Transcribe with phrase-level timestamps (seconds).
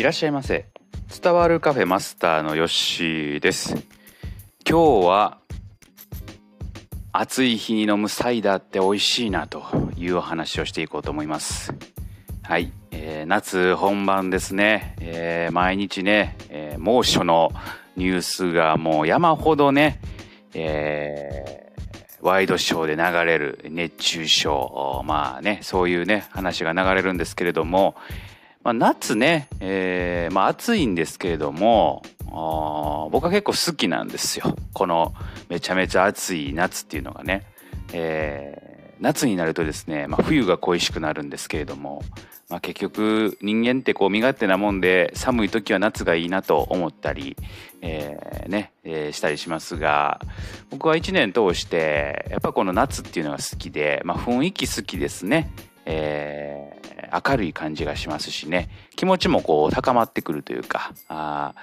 [0.00, 0.64] いらっしゃいませ。
[1.22, 3.74] 伝わるカフェマスターのヨッシーです。
[4.66, 5.40] 今日は
[7.12, 9.62] 暑い日に飲むサイダーって美味しいなと
[9.98, 11.74] いうお話をしていこうと思います。
[12.42, 17.52] はい、えー、夏本番ですね、えー、毎日ね、えー、猛暑の
[17.96, 20.00] ニュースがもう山ほどね、
[20.54, 25.02] えー、ワイドショーで流れる熱中症。
[25.04, 27.96] まあねそういうね話が流れるんですけれども、
[28.62, 32.02] まあ、夏ね、えー、まあ暑いんですけれども
[33.10, 35.14] 僕は結構好きなんですよこの
[35.48, 37.44] めちゃめちゃ暑い夏っていうのがね、
[37.92, 42.02] えー、夏になるとですね、まあ、冬が恋しくなるんですけれども、
[42.48, 47.36] まあ、結局人間ってこう身勝手なもんで寒い時は夏がいいなと思ったり、
[47.80, 50.20] えー、ね、えー、したりしますが
[50.68, 55.50] 僕は一年通してやっぱこの夏っていうのが好きで、まあ、雰囲気好きですね。
[55.86, 56.49] えー、
[57.12, 61.54] 明るい感じがしますしね気持ちもこう高まってくるというかあ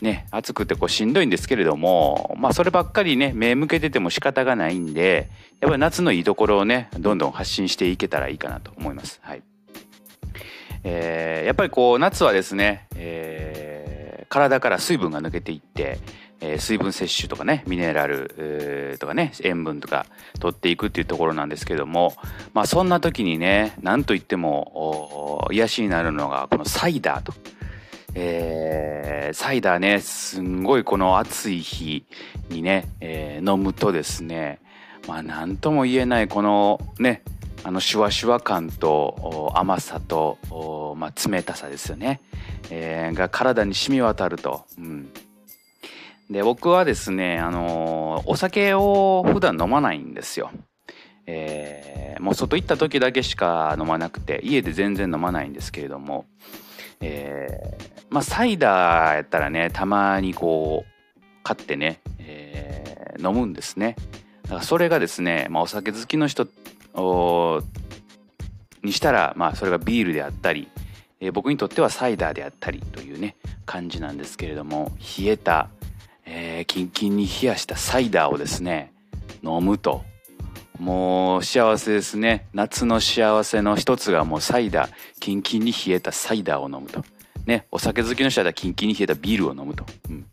[0.00, 9.20] ね暑くてこうしんどいんですけれどもまあそればっかりね目向けてても仕方がないんでやっぱり夏のいいところをねどんどん発信していけたらいいかなと思います。
[9.22, 9.42] はい
[10.84, 15.98] えー、やっぱりこう夏はですね、えー、体から水分が抜けていって
[16.40, 20.06] えー、水分摂取とかねミネラル、えー、とかね塩分とか
[20.40, 22.14] 取っていくっていうところなんですけども
[22.52, 27.32] まあそんな時にね何といっても癒しになるのがこのサイダーと。
[28.16, 32.06] えー、サイダーねすんごいこの暑い日
[32.48, 34.60] にね、えー、飲むとですね
[35.08, 37.22] まあ何とも言えないこのね
[37.64, 42.20] あのシュワシュワ感と甘さと、まあ、冷たさですよね、
[42.70, 45.08] えー、が体に染み渡ると、うん、
[46.30, 50.50] で、僕はですね、あの、お酒を普段飲まないんですよ。
[51.26, 56.26] えー、もう外行った時だけしか飲まなくて、家で全然飲まないんですけれども、
[57.00, 60.90] えー、まあ、サイダーやったらね、たまにこう、
[61.42, 63.96] 買ってね、えー、飲むんですね。
[64.44, 66.46] だからそれがですね、まあ、お酒好きの人
[68.82, 70.68] にしたら、まあ、それがビールであったり、
[71.20, 73.36] えー、僕にとってはサイダーであったりというね、
[73.66, 75.68] 感じなんですけれども、冷えた
[76.26, 78.92] えー、キンキンに冷やしたサイダーをですね
[79.42, 80.04] 飲むと。
[80.78, 82.46] もう幸せですね。
[82.52, 84.90] 夏の幸せの一つがもうサイダー。
[85.20, 87.04] キンキンに冷えたサイダーを飲むと。
[87.46, 90.26] ねお酒好きの人はキンキンに冷えたビールを飲むと、うん。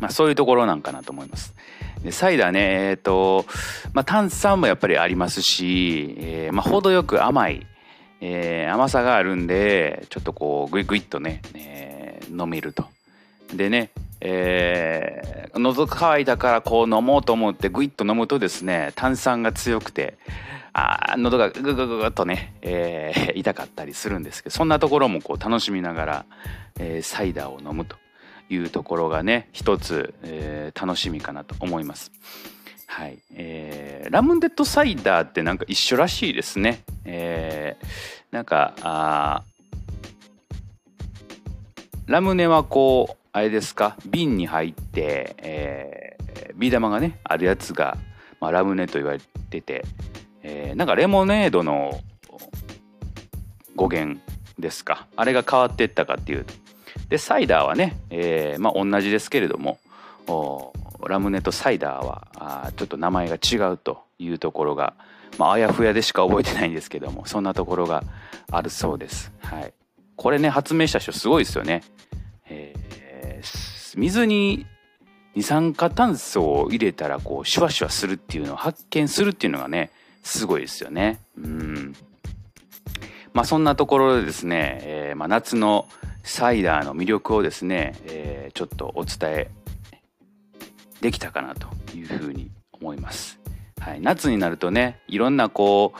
[0.00, 1.54] まあ、そういうところなんかなと思います。
[2.02, 3.46] でサイダーねえっ、ー、と、
[3.92, 7.66] まあ、炭酸もやっぱりありますし、えー、まあ、程よく甘い、
[8.20, 12.86] えー、甘さがあるんでちょっとこうグイグイっとね、え飲めると。
[13.52, 13.90] でね
[14.20, 20.16] えー、喉乾いたからこう飲もうと思ってグイッと飲むとですね炭酸が強くて
[20.72, 26.26] あ喉がググググッとね、えー、痛かったりするんですけどそんなところもこう楽しみながら、
[26.78, 27.96] えー、サイダーを飲むと
[28.50, 32.12] いうところがね一つ、えー、楽しみかなと思います。
[32.86, 36.82] はいえー、ラムネとサイダーってなんか一緒らしいですね。
[37.04, 39.42] えー、なんかあ
[42.06, 43.98] ラムネはこうあれですか？
[44.06, 47.98] 瓶に入って、えー、ビー玉がねあるやつが、
[48.40, 49.18] まあ、ラムネと言われ
[49.50, 49.84] てて、
[50.42, 52.00] えー、なんかレモネードの
[53.74, 54.22] 語源
[54.58, 55.06] ですか？
[55.16, 56.46] あれが変わっていったかっていう
[57.10, 59.80] でサイダーはね、えー、まあ同じですけれども
[61.06, 64.94] ラムネとサイダーはあちょっと名前が違うというところが、
[65.36, 68.02] まあ、あやふやでしか覚えてないんですけどもそんなところが
[68.50, 69.30] あるそうです。
[69.40, 69.74] はい、
[70.16, 71.82] これね発明した人すごいですよね。
[73.96, 74.66] 水に
[75.34, 79.90] 二酸化炭素を入れたらこうシュワシュワするっていうのを発見するっていうのがね
[80.22, 81.20] すごいですよね。
[81.36, 81.94] うん
[83.32, 85.86] まあそんなところでですね、えー、まあ、夏の
[86.24, 89.50] サイダーの魅力をですね、えー、ちょっとお伝え
[91.02, 93.38] できたかなというふうに思います。
[93.78, 95.92] はい、夏になるとねいろんなこ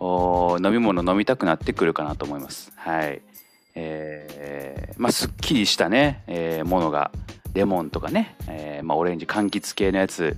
[0.00, 2.72] う飲み物飲みたくなってくるかなと思います。
[2.76, 3.22] はい。
[3.74, 7.10] えー、まあすっきりしたね、えー、ものが
[7.54, 10.36] レモンとかね、えー、まあ、オレンジ柑橘系のやつ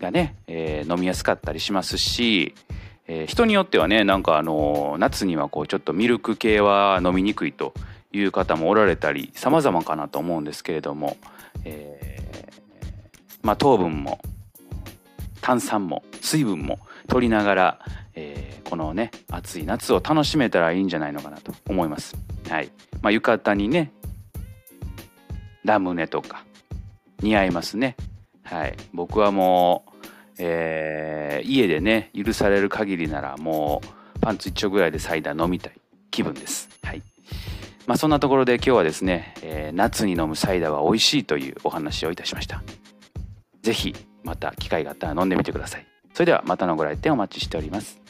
[0.00, 2.54] がね、えー、飲みやすかったりしますし、
[3.06, 7.74] えー、人によってはねなんかあの夏にはこうちょっとミルク系は飲みにくいと
[8.12, 11.16] いう方もおられたり様々かなと思うんですけれども、
[11.64, 12.48] え
[13.42, 14.20] まあ、糖分も
[15.40, 17.78] 炭酸も水分も取りながら、
[18.14, 22.14] えこのね暑い夏を楽しめたらいいんじゃないのかなと思います。
[22.48, 22.70] はい
[23.00, 23.92] まあ、浴衣にね
[25.64, 26.44] ラムネとか
[27.22, 27.96] 似合いますね。
[28.42, 28.76] はい。
[28.92, 30.06] 僕はもう、
[30.38, 33.80] えー、家でね、許される限りならも
[34.16, 35.74] うパンツ一丁ぐらいでサイダー飲みたい
[36.10, 36.68] 気分です。
[36.82, 37.02] はい。
[37.86, 42.62] まあ、そんなところで今日はですね、えー、夏に飲むサイダーは美味しいというお話をいたしました
[43.62, 48.01] 是非また機会があったら飲んでみてくださいそれではまたのご来店お待ちしております